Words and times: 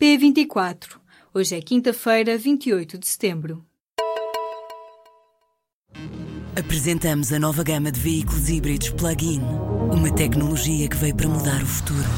P24. 0.00 0.96
Hoje 1.34 1.56
é 1.56 1.60
quinta-feira, 1.60 2.38
28 2.38 2.96
de 2.98 3.06
setembro. 3.06 3.64
Apresentamos 6.56 7.32
a 7.32 7.38
nova 7.38 7.64
gama 7.64 7.90
de 7.90 7.98
veículos 7.98 8.48
híbridos 8.48 8.90
plug-in. 8.90 9.40
Uma 9.92 10.14
tecnologia 10.14 10.88
que 10.88 10.96
veio 10.96 11.16
para 11.16 11.28
mudar 11.28 11.60
o 11.62 11.66
futuro. 11.66 12.08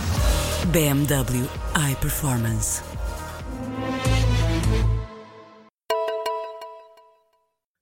BMW 0.70 1.48
iPerformance. 1.90 2.89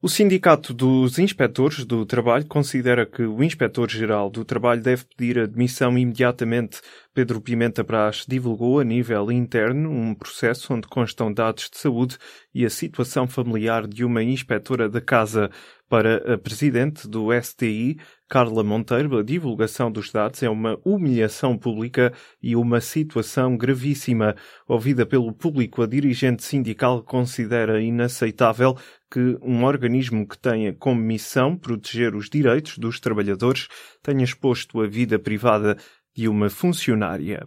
O 0.00 0.08
Sindicato 0.08 0.72
dos 0.72 1.18
Inspectores 1.18 1.84
do 1.84 2.06
Trabalho 2.06 2.46
considera 2.46 3.04
que 3.04 3.22
o 3.22 3.42
Inspetor-Geral 3.42 4.30
do 4.30 4.44
Trabalho 4.44 4.80
deve 4.80 5.04
pedir 5.04 5.40
admissão 5.40 5.98
imediatamente. 5.98 6.80
Pedro 7.12 7.40
Pimenta 7.40 7.82
Brás 7.82 8.24
divulgou 8.24 8.78
a 8.78 8.84
nível 8.84 9.32
interno 9.32 9.90
um 9.90 10.14
processo 10.14 10.72
onde 10.72 10.86
constam 10.86 11.32
dados 11.32 11.68
de 11.68 11.78
saúde 11.78 12.16
e 12.54 12.64
a 12.64 12.70
situação 12.70 13.26
familiar 13.26 13.88
de 13.88 14.04
uma 14.04 14.22
inspetora 14.22 14.88
da 14.88 15.00
casa. 15.00 15.50
Para 15.88 16.34
a 16.34 16.38
presidente 16.38 17.08
do 17.08 17.28
STI, 17.32 17.98
Carla 18.28 18.62
Monteiro, 18.62 19.16
a 19.16 19.22
divulgação 19.22 19.90
dos 19.90 20.12
dados 20.12 20.42
é 20.42 20.50
uma 20.50 20.78
humilhação 20.84 21.56
pública 21.56 22.12
e 22.42 22.54
uma 22.54 22.78
situação 22.78 23.56
gravíssima. 23.56 24.36
Ouvida 24.68 25.06
pelo 25.06 25.32
público, 25.32 25.82
a 25.82 25.86
dirigente 25.86 26.44
sindical 26.44 27.02
considera 27.02 27.80
inaceitável 27.80 28.76
que 29.10 29.38
um 29.42 29.64
organismo 29.64 30.26
que 30.26 30.38
tenha 30.38 30.72
como 30.72 31.00
missão 31.00 31.56
proteger 31.56 32.14
os 32.14 32.28
direitos 32.28 32.78
dos 32.78 33.00
trabalhadores 33.00 33.68
tenha 34.02 34.24
exposto 34.24 34.80
a 34.80 34.86
vida 34.86 35.18
privada 35.18 35.76
de 36.14 36.28
uma 36.28 36.50
funcionária. 36.50 37.46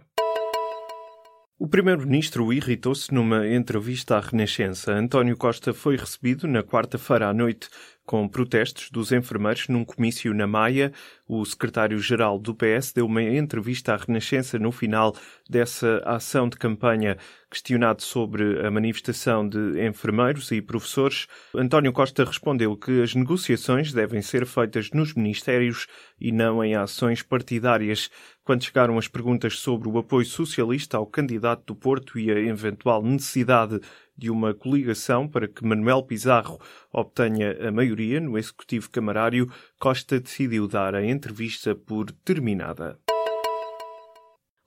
O 1.62 1.68
primeiro-ministro 1.68 2.52
irritou-se 2.52 3.14
numa 3.14 3.46
entrevista 3.46 4.16
à 4.16 4.20
Renascença. 4.20 4.92
António 4.92 5.36
Costa 5.36 5.72
foi 5.72 5.94
recebido 5.96 6.48
na 6.48 6.64
quarta-feira 6.64 7.28
à 7.28 7.32
noite 7.32 7.68
com 8.04 8.28
protestos 8.28 8.90
dos 8.90 9.12
enfermeiros 9.12 9.68
num 9.68 9.84
comício 9.84 10.34
na 10.34 10.46
Maia. 10.46 10.92
O 11.28 11.44
secretário-geral 11.44 12.38
do 12.38 12.54
PS 12.54 12.92
deu 12.92 13.06
uma 13.06 13.22
entrevista 13.22 13.94
à 13.94 13.96
Renascença 13.96 14.58
no 14.58 14.72
final 14.72 15.14
dessa 15.48 16.02
ação 16.04 16.48
de 16.48 16.56
campanha. 16.56 17.16
Questionado 17.50 18.02
sobre 18.02 18.66
a 18.66 18.70
manifestação 18.70 19.46
de 19.46 19.86
enfermeiros 19.86 20.50
e 20.50 20.62
professores, 20.62 21.26
António 21.54 21.92
Costa 21.92 22.24
respondeu 22.24 22.76
que 22.76 23.02
as 23.02 23.14
negociações 23.14 23.92
devem 23.92 24.22
ser 24.22 24.46
feitas 24.46 24.90
nos 24.90 25.14
ministérios 25.14 25.86
e 26.20 26.32
não 26.32 26.64
em 26.64 26.74
ações 26.74 27.22
partidárias. 27.22 28.10
Quando 28.44 28.64
chegaram 28.64 28.98
as 28.98 29.06
perguntas 29.06 29.58
sobre 29.58 29.88
o 29.88 29.98
apoio 29.98 30.26
socialista 30.26 30.96
ao 30.96 31.06
candidato 31.06 31.66
do 31.66 31.76
Porto 31.76 32.18
e 32.18 32.30
a 32.30 32.38
eventual 32.38 33.02
necessidade 33.02 33.80
de 34.22 34.30
uma 34.30 34.54
coligação 34.54 35.26
para 35.26 35.48
que 35.48 35.66
Manuel 35.66 36.04
Pizarro 36.04 36.60
obtenha 36.92 37.68
a 37.68 37.72
maioria 37.72 38.20
no 38.20 38.38
Executivo 38.38 38.88
Camarário, 38.88 39.50
Costa 39.80 40.20
decidiu 40.20 40.68
dar 40.68 40.94
a 40.94 41.04
entrevista 41.04 41.74
por 41.74 42.12
terminada. 42.24 42.96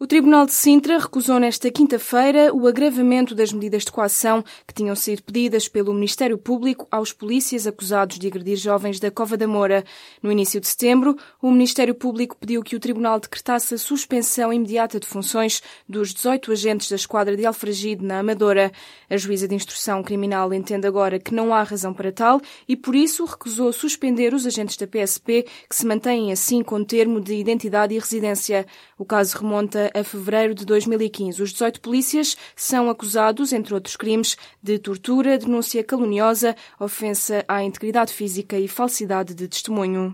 O 0.06 0.08
Tribunal 0.08 0.45
de 0.45 0.52
Sintra 0.52 1.00
recusou 1.00 1.39
nesta 1.39 1.72
quinta-feira 1.72 2.53
o 2.53 2.67
agravamento 2.67 3.34
das 3.34 3.52
medidas 3.52 3.84
de 3.84 3.92
coação 3.92 4.44
que 4.67 4.72
tinham 4.72 4.95
sido 4.95 5.23
pedidas 5.23 5.67
pelo 5.67 5.92
Ministério 5.95 6.38
Público 6.38 6.88
aos 6.92 7.12
polícias 7.12 7.66
acusados 7.66 8.20
de 8.20 8.28
agredir 8.28 8.56
jovens 8.56 9.00
da 9.00 9.09
Cova 9.09 9.36
da 9.36 9.47
Moura. 9.47 9.84
No 10.22 10.31
início 10.31 10.62
de 10.62 10.67
setembro, 10.67 11.17
o 11.42 11.50
Ministério 11.50 11.95
Público 11.95 12.38
pediu 12.39 12.62
que 12.62 12.75
o 12.75 12.80
Tribunal 12.80 13.20
decretasse 13.20 13.73
a 13.73 13.80
suspensão 13.80 14.53
imediata 14.53 15.00
de 15.00 15.08
funções 15.08 15.64
dos 15.89 16.14
18 16.14 16.52
agentes 16.52 16.88
da 16.88 16.97
Esquadra 16.97 17.36
de 17.36 17.44
Alfragide 17.44 18.06
na 18.06 18.19
Amadora. 18.19 18.72
A 19.09 19.17
juíza 19.17 19.47
de 19.47 19.56
instrução 19.56 20.03
criminal 20.03 20.53
entende 20.53 20.86
agora 20.86 21.17
que 21.17 21.34
não 21.34 21.52
há 21.52 21.64
razão 21.64 21.95
para 21.95 22.12
tal 22.12 22.40
e, 22.67 22.75
por 22.75 22.94
isso, 22.95 23.25
recusou 23.25 23.73
suspender 23.73 24.35
os 24.35 24.46
agentes 24.46 24.78
da 24.78 24.85
PSP 24.85 25.47
que 25.68 25.75
se 25.75 25.84
mantêm 25.84 26.31
assim 26.31 26.62
com 26.62 26.84
termo 26.84 27.19
de 27.19 27.34
identidade 27.34 27.96
e 27.96 27.97
residência. 27.97 28.68
O 29.00 29.03
caso 29.03 29.40
remonta 29.40 29.94
a 29.95 30.03
fevereiro 30.03 30.53
de 30.53 30.66
2015. 30.66 31.41
Os 31.41 31.51
18 31.53 31.79
polícias 31.79 32.35
são 32.56 32.89
acusados, 32.89 33.53
entre 33.53 33.73
outros 33.73 33.95
crimes, 33.95 34.38
de 34.61 34.78
tortura, 34.78 35.38
denúncia 35.38 35.83
caluniosa, 35.83 36.56
ofensa 36.79 37.45
à 37.47 37.63
integridade 37.63 38.11
física 38.11 38.59
e 38.59 38.67
falsidade 38.67 39.34
de 39.34 39.47
testemunho. 39.47 40.13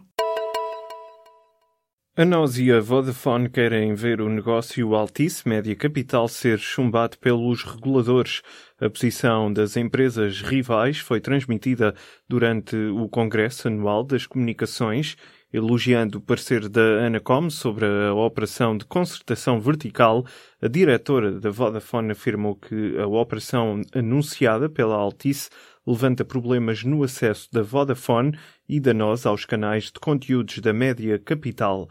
A 2.13 2.25
nós 2.25 2.57
e 2.57 2.69
a 2.69 2.81
Vodafone 2.81 3.49
querem 3.49 3.95
ver 3.95 4.19
o 4.19 4.27
negócio 4.27 4.93
Altice 4.93 5.47
Média 5.47 5.73
Capital 5.75 6.27
ser 6.27 6.59
chumbado 6.59 7.17
pelos 7.17 7.63
reguladores. 7.63 8.41
A 8.81 8.89
posição 8.89 9.51
das 9.51 9.77
empresas 9.77 10.41
rivais 10.41 10.99
foi 10.99 11.21
transmitida 11.21 11.95
durante 12.27 12.75
o 12.75 13.07
Congresso 13.07 13.69
Anual 13.69 14.03
das 14.03 14.27
Comunicações 14.27 15.15
Elogiando 15.53 16.17
o 16.17 16.21
parecer 16.21 16.69
da 16.69 17.05
Anacom 17.05 17.49
sobre 17.49 17.85
a 17.85 18.13
operação 18.13 18.77
de 18.77 18.85
concertação 18.85 19.59
vertical, 19.59 20.25
a 20.61 20.67
diretora 20.69 21.41
da 21.41 21.49
Vodafone 21.49 22.11
afirmou 22.11 22.55
que 22.55 22.97
a 22.97 23.05
operação 23.05 23.81
anunciada 23.93 24.69
pela 24.69 24.95
Altice 24.95 25.49
levanta 25.85 26.23
problemas 26.23 26.85
no 26.85 27.03
acesso 27.03 27.49
da 27.51 27.61
Vodafone 27.61 28.37
e 28.69 28.79
da 28.79 28.93
NOS 28.93 29.25
aos 29.25 29.43
canais 29.43 29.85
de 29.85 29.99
conteúdos 29.99 30.59
da 30.59 30.71
média 30.71 31.19
capital. 31.19 31.89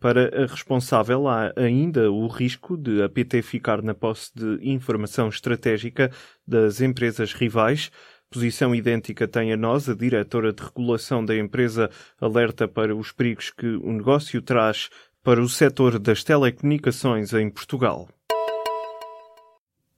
Para 0.00 0.42
a 0.42 0.46
responsável, 0.46 1.28
há 1.28 1.52
ainda 1.54 2.10
o 2.10 2.26
risco 2.26 2.76
de 2.76 3.02
a 3.02 3.08
PT 3.08 3.42
ficar 3.42 3.82
na 3.82 3.94
posse 3.94 4.32
de 4.34 4.58
informação 4.62 5.28
estratégica 5.28 6.10
das 6.44 6.80
empresas 6.80 7.34
rivais, 7.34 7.90
Posição 8.32 8.74
idêntica 8.74 9.28
tem 9.28 9.52
a 9.52 9.58
nós, 9.58 9.90
a 9.90 9.94
diretora 9.94 10.54
de 10.54 10.62
regulação 10.62 11.22
da 11.22 11.36
empresa 11.36 11.90
alerta 12.18 12.66
para 12.66 12.96
os 12.96 13.12
perigos 13.12 13.50
que 13.50 13.66
o 13.66 13.92
negócio 13.92 14.40
traz 14.40 14.88
para 15.22 15.38
o 15.38 15.46
setor 15.46 15.98
das 15.98 16.24
telecomunicações 16.24 17.34
em 17.34 17.50
Portugal. 17.50 18.08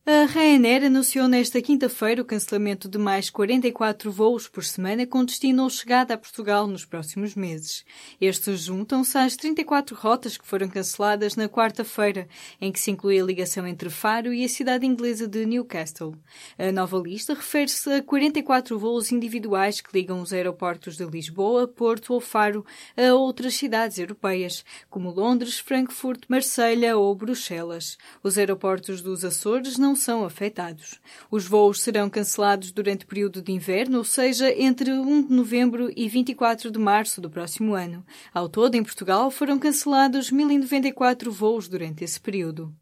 A 0.07 0.27
Ryanair 0.27 0.85
anunciou 0.85 1.27
nesta 1.27 1.63
quinta-feira 1.63 2.21
o 2.21 2.27
cancelamento 2.27 2.91
de 2.91 2.99
mais 2.99 3.31
44 3.31 4.13
voos 4.13 4.47
por 4.47 4.63
semana 4.63 5.07
com 5.07 5.25
destino 5.25 5.63
ou 5.63 5.71
chegada 5.71 6.13
a 6.13 6.19
Portugal 6.19 6.67
nos 6.67 6.85
próximos 6.85 7.35
meses. 7.35 7.87
Estes 8.21 8.65
juntam-se 8.65 9.17
às 9.17 9.35
34 9.35 9.97
rotas 9.97 10.37
que 10.37 10.47
foram 10.47 10.69
canceladas 10.69 11.37
na 11.37 11.49
quarta-feira, 11.49 12.29
em 12.61 12.71
que 12.71 12.79
se 12.79 12.91
inclui 12.91 13.19
a 13.19 13.25
ligação 13.25 13.67
entre 13.67 13.89
Faro 13.89 14.31
e 14.31 14.45
a 14.45 14.49
cidade 14.49 14.85
inglesa 14.85 15.27
de 15.27 15.47
Newcastle. 15.47 16.15
A 16.59 16.71
nova 16.71 16.99
lista 16.99 17.33
refere-se 17.33 17.91
a 17.91 18.03
44 18.03 18.79
voos 18.79 19.11
individuais 19.11 19.81
que 19.81 19.99
ligam 19.99 20.21
os 20.21 20.35
aeroportos 20.35 20.99
de 20.99 21.07
Lisboa, 21.07 21.67
Porto 21.67 22.13
ou 22.13 22.21
Faro 22.21 22.63
a 22.95 23.15
outras 23.15 23.55
cidades 23.55 23.99
europeias, 23.99 24.67
como 24.91 25.11
Londres, 25.11 25.59
Frankfurt, 25.59 26.25
Marselha 26.29 26.95
ou 26.95 27.15
Bruxelas. 27.15 27.97
Os 28.23 28.37
aeroportos 28.37 29.01
dos 29.01 29.25
Açores 29.25 29.79
não 29.79 29.94
são 29.95 30.25
afetados. 30.25 31.01
Os 31.31 31.47
voos 31.47 31.83
serão 31.83 32.11
cancelados 32.11 32.73
durante 32.73 33.05
o 33.05 33.09
período 33.09 33.41
de 33.41 33.53
inverno, 33.53 33.99
ou 33.99 34.05
seja, 34.05 34.51
entre 34.51 34.91
1 34.93 35.27
de 35.27 35.35
novembro 35.35 35.91
e 35.97 36.09
24 36.09 36.71
de 36.71 36.79
março 36.79 37.21
do 37.21 37.31
próximo 37.31 37.75
ano. 37.75 38.05
Ao 38.33 38.49
todo, 38.49 38.75
em 38.75 38.83
Portugal, 38.83 39.31
foram 39.31 39.59
cancelados 39.59 40.31
1.094 40.31 41.31
voos 41.31 41.69
durante 41.69 42.05
esse 42.05 42.21
período. 42.21 42.75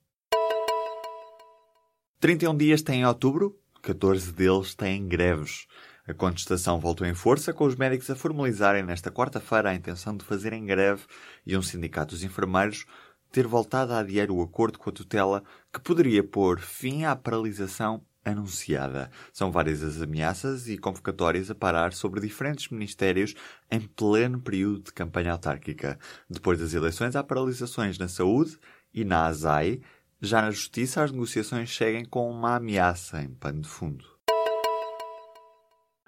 31 2.20 2.56
dias 2.56 2.82
têm 2.82 3.04
outubro, 3.04 3.58
14 3.82 4.32
deles 4.32 4.74
têm 4.74 5.08
greves. 5.08 5.66
A 6.06 6.12
contestação 6.12 6.80
voltou 6.80 7.06
em 7.06 7.14
força, 7.14 7.52
com 7.52 7.64
os 7.64 7.76
médicos 7.76 8.10
a 8.10 8.16
formalizarem 8.16 8.82
nesta 8.82 9.10
quarta-feira 9.10 9.70
a 9.70 9.74
intenção 9.74 10.16
de 10.16 10.24
fazerem 10.24 10.64
greve 10.64 11.02
e 11.46 11.56
um 11.56 11.62
sindicato 11.62 12.14
dos 12.14 12.24
enfermeiros 12.24 12.86
ter 13.32 13.47
voltado 13.47 13.94
a 13.94 13.98
adiar 13.98 14.31
o 14.31 14.43
acordo 14.43 14.78
com 14.78 14.91
a 14.91 14.93
tutela 14.93 15.43
que 15.72 15.81
poderia 15.81 16.22
pôr 16.22 16.60
fim 16.60 17.05
à 17.05 17.17
paralisação 17.17 18.05
anunciada. 18.25 19.11
São 19.32 19.50
várias 19.50 19.82
as 19.82 20.00
ameaças 20.00 20.69
e 20.69 20.79
convocatórias 20.79 21.50
a 21.50 21.55
parar 21.55 21.93
sobre 21.93 22.20
diferentes 22.20 22.69
ministérios 22.69 23.34
em 23.70 23.81
pleno 23.81 24.40
período 24.40 24.82
de 24.82 24.93
campanha 24.93 25.32
autárquica. 25.32 25.99
Depois 26.29 26.58
das 26.58 26.75
eleições, 26.75 27.17
há 27.17 27.25
paralisações 27.25 27.99
na 27.99 28.06
saúde 28.06 28.58
e 28.94 29.05
na 29.05 29.26
ASAI. 29.26 29.81
Já 30.20 30.43
na 30.43 30.50
justiça, 30.50 31.02
as 31.02 31.11
negociações 31.11 31.75
seguem 31.75 32.05
com 32.05 32.31
uma 32.31 32.56
ameaça 32.56 33.23
em 33.23 33.31
pano 33.31 33.62
de 33.62 33.69
fundo. 33.69 34.12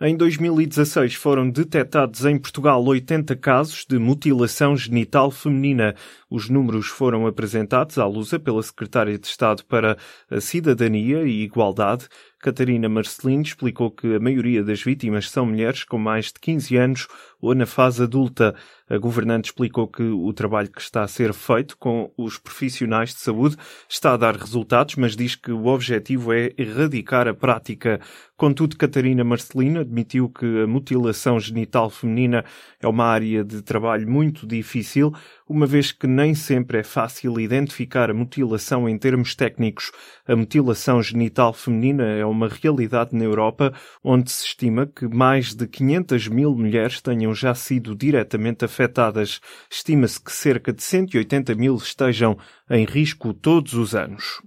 Em 0.00 0.16
2016 0.16 1.14
foram 1.14 1.48
detectados 1.48 2.24
em 2.24 2.36
Portugal 2.36 2.84
80 2.84 3.36
casos 3.36 3.86
de 3.88 3.96
mutilação 3.96 4.76
genital 4.76 5.30
feminina. 5.30 5.94
Os 6.28 6.50
números 6.50 6.88
foram 6.88 7.28
apresentados 7.28 7.96
à 7.96 8.04
Lusa 8.04 8.40
pela 8.40 8.60
Secretária 8.60 9.16
de 9.16 9.28
Estado 9.28 9.64
para 9.64 9.96
a 10.28 10.40
Cidadania 10.40 11.22
e 11.22 11.44
Igualdade, 11.44 12.08
Catarina 12.44 12.90
Marcelino 12.90 13.40
explicou 13.40 13.90
que 13.90 14.16
a 14.16 14.20
maioria 14.20 14.62
das 14.62 14.82
vítimas 14.82 15.30
são 15.30 15.46
mulheres 15.46 15.82
com 15.82 15.96
mais 15.96 16.26
de 16.26 16.34
15 16.40 16.76
anos 16.76 17.08
ou 17.40 17.54
na 17.54 17.64
fase 17.64 18.02
adulta. 18.02 18.54
A 18.86 18.98
governante 18.98 19.46
explicou 19.46 19.88
que 19.88 20.02
o 20.02 20.30
trabalho 20.34 20.70
que 20.70 20.80
está 20.80 21.02
a 21.02 21.08
ser 21.08 21.32
feito 21.32 21.74
com 21.78 22.12
os 22.18 22.36
profissionais 22.36 23.14
de 23.14 23.20
saúde 23.20 23.56
está 23.88 24.12
a 24.12 24.16
dar 24.18 24.36
resultados, 24.36 24.96
mas 24.96 25.16
diz 25.16 25.34
que 25.34 25.50
o 25.50 25.66
objetivo 25.68 26.34
é 26.34 26.52
erradicar 26.58 27.26
a 27.26 27.32
prática. 27.32 27.98
Contudo, 28.36 28.76
Catarina 28.76 29.24
Marcelino 29.24 29.80
admitiu 29.80 30.28
que 30.28 30.44
a 30.62 30.66
mutilação 30.66 31.40
genital 31.40 31.88
feminina 31.88 32.44
é 32.78 32.86
uma 32.86 33.06
área 33.06 33.42
de 33.42 33.62
trabalho 33.62 34.06
muito 34.06 34.46
difícil, 34.46 35.14
uma 35.48 35.66
vez 35.66 35.92
que 35.92 36.06
nem 36.06 36.34
sempre 36.34 36.78
é 36.78 36.82
fácil 36.82 37.40
identificar 37.40 38.10
a 38.10 38.14
mutilação 38.14 38.86
em 38.86 38.98
termos 38.98 39.34
técnicos. 39.34 39.92
A 40.26 40.36
mutilação 40.36 41.02
genital 41.02 41.54
feminina 41.54 42.04
é 42.04 42.24
uma 42.24 42.33
realidade 42.42 43.14
na 43.14 43.24
Europa, 43.24 43.72
onde 44.02 44.30
se 44.30 44.46
estima 44.46 44.86
que 44.86 45.06
mais 45.06 45.54
de 45.54 45.66
500 45.66 46.28
mil 46.28 46.54
mulheres 46.54 47.00
tenham 47.00 47.34
já 47.34 47.54
sido 47.54 47.94
diretamente 47.94 48.64
afetadas. 48.64 49.40
Estima-se 49.70 50.20
que 50.20 50.32
cerca 50.32 50.72
de 50.72 50.82
180 50.82 51.54
mil 51.54 51.76
estejam 51.76 52.36
em 52.68 52.84
risco 52.84 53.32
todos 53.32 53.74
os 53.74 53.94
anos. 53.94 54.40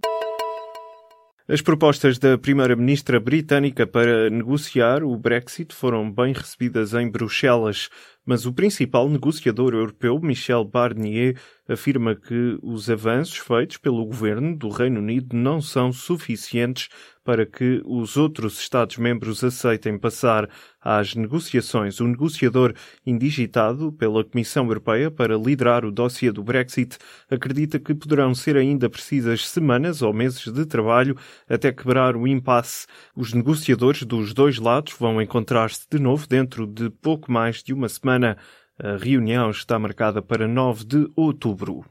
As 1.49 1.61
propostas 1.61 2.19
da 2.19 2.37
Primeira-Ministra 2.37 3.21
britânica 3.21 3.87
para 3.87 4.29
negociar 4.29 5.01
o 5.01 5.15
Brexit 5.15 5.73
foram 5.73 6.11
bem 6.11 6.33
recebidas 6.33 6.93
em 6.93 7.09
Bruxelas, 7.09 7.89
mas 8.25 8.45
o 8.45 8.51
principal 8.51 9.07
negociador 9.07 9.73
europeu, 9.73 10.19
Michel 10.19 10.65
Barnier, 10.65 11.39
afirma 11.65 12.13
que 12.13 12.59
os 12.61 12.89
avanços 12.89 13.37
feitos 13.37 13.77
pelo 13.77 14.03
governo 14.03 14.57
do 14.57 14.67
Reino 14.67 14.99
Unido 14.99 15.37
não 15.37 15.61
são 15.61 15.93
suficientes 15.93 16.89
para 17.27 17.45
que 17.45 17.81
os 17.83 18.15
outros 18.15 18.57
Estados-membros 18.57 19.43
aceitem 19.43 19.97
passar 19.97 20.49
às 20.79 21.13
negociações. 21.13 21.99
O 21.99 22.07
negociador 22.07 22.73
indigitado 23.05 23.91
pela 23.91 24.23
Comissão 24.23 24.65
Europeia 24.65 25.11
para 25.11 25.35
liderar 25.35 25.83
o 25.83 25.91
dossiê 25.91 26.31
do 26.31 26.41
Brexit 26.41 26.97
acredita 27.29 27.79
que 27.79 27.93
poderão 27.93 28.33
ser 28.33 28.55
ainda 28.55 28.89
precisas 28.89 29.45
semanas 29.45 30.01
ou 30.01 30.13
meses 30.13 30.47
de 30.47 30.65
trabalho 30.65 31.17
até 31.49 31.69
quebrar 31.69 32.15
o 32.15 32.25
impasse. 32.25 32.87
Os 33.13 33.33
negociadores 33.33 34.03
dos 34.03 34.33
dois 34.33 34.57
lados 34.57 34.95
vão 34.97 35.21
encontrar-se 35.21 35.85
de 35.91 35.99
novo 35.99 36.25
dentro 36.29 36.65
de 36.65 36.89
pouco 36.89 37.29
mais 37.29 37.61
de 37.61 37.73
uma 37.73 37.89
semana. 37.89 38.37
A 38.79 38.95
reunião 38.95 39.49
está 39.49 39.77
marcada 39.77 40.21
para 40.21 40.47
9 40.47 40.85
de 40.85 41.11
outubro. 41.13 41.83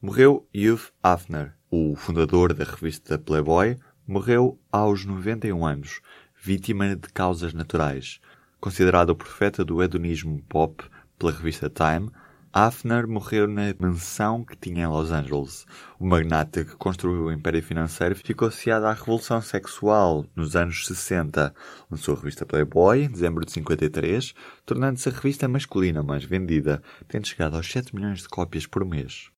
Morreu 0.00 0.48
Hugh 0.54 0.80
Hafner, 1.02 1.54
o 1.76 1.96
fundador 1.96 2.54
da 2.54 2.62
revista 2.62 3.18
Playboy, 3.18 3.76
morreu 4.06 4.60
aos 4.70 5.04
91 5.04 5.66
anos, 5.66 6.00
vítima 6.40 6.94
de 6.94 7.08
causas 7.12 7.52
naturais. 7.52 8.20
Considerado 8.60 9.10
o 9.10 9.16
profeta 9.16 9.64
do 9.64 9.82
hedonismo 9.82 10.40
pop 10.48 10.84
pela 11.18 11.32
revista 11.32 11.68
Time, 11.68 12.12
Hafner 12.52 13.08
morreu 13.08 13.48
na 13.48 13.74
mansão 13.76 14.44
que 14.44 14.56
tinha 14.56 14.84
em 14.84 14.86
Los 14.86 15.10
Angeles. 15.10 15.66
O 15.98 16.06
magnata 16.06 16.64
que 16.64 16.76
construiu 16.76 17.24
o 17.24 17.32
império 17.32 17.60
financeiro 17.60 18.14
ficou 18.14 18.46
associado 18.46 18.86
à 18.86 18.92
revolução 18.92 19.42
sexual 19.42 20.24
nos 20.36 20.54
anos 20.54 20.86
60. 20.86 21.52
Lançou 21.90 22.14
a 22.14 22.18
revista 22.18 22.46
Playboy 22.46 23.02
em 23.02 23.10
dezembro 23.10 23.44
de 23.44 23.50
53, 23.50 24.32
tornando-se 24.64 25.08
a 25.08 25.12
revista 25.12 25.48
masculina 25.48 26.04
mais 26.04 26.22
vendida, 26.22 26.80
tendo 27.08 27.26
chegado 27.26 27.56
aos 27.56 27.68
7 27.68 27.96
milhões 27.96 28.20
de 28.20 28.28
cópias 28.28 28.64
por 28.64 28.84
mês. 28.84 29.34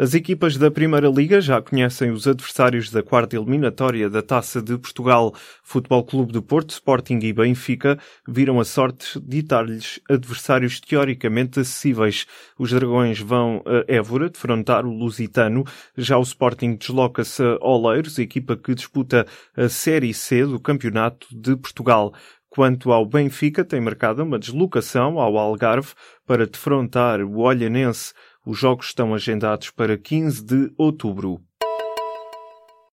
As 0.00 0.14
equipas 0.14 0.56
da 0.56 0.70
Primeira 0.70 1.08
Liga 1.08 1.40
já 1.40 1.60
conhecem 1.60 2.12
os 2.12 2.28
adversários 2.28 2.88
da 2.88 3.02
quarta 3.02 3.34
eliminatória 3.34 4.08
da 4.08 4.22
Taça 4.22 4.62
de 4.62 4.78
Portugal. 4.78 5.34
Futebol 5.60 6.04
Clube 6.04 6.30
do 6.30 6.40
Porto, 6.40 6.70
Sporting 6.70 7.18
e 7.20 7.32
Benfica 7.32 7.98
viram 8.24 8.60
a 8.60 8.64
sorte 8.64 9.18
ditar-lhes 9.20 9.98
adversários 10.08 10.78
teoricamente 10.78 11.58
acessíveis. 11.58 12.26
Os 12.56 12.70
Dragões 12.70 13.18
vão 13.18 13.60
a 13.66 13.92
Évora 13.92 14.30
defrontar 14.30 14.86
o 14.86 14.92
Lusitano. 14.92 15.64
Já 15.96 16.16
o 16.16 16.22
Sporting 16.22 16.76
desloca-se 16.76 17.42
a 17.42 17.58
Oleiros, 17.60 18.20
equipa 18.20 18.56
que 18.56 18.76
disputa 18.76 19.26
a 19.56 19.68
Série 19.68 20.14
C 20.14 20.46
do 20.46 20.60
Campeonato 20.60 21.26
de 21.32 21.56
Portugal. 21.56 22.14
Quanto 22.48 22.92
ao 22.92 23.04
Benfica, 23.04 23.64
tem 23.64 23.80
marcado 23.80 24.22
uma 24.22 24.38
deslocação 24.38 25.18
ao 25.18 25.36
Algarve 25.36 25.92
para 26.24 26.46
defrontar 26.46 27.20
o 27.20 27.40
Olhanense. 27.40 28.14
Os 28.48 28.56
jogos 28.58 28.86
estão 28.86 29.12
agendados 29.12 29.68
para 29.68 29.98
15 29.98 30.42
de 30.42 30.72
outubro. 30.78 31.38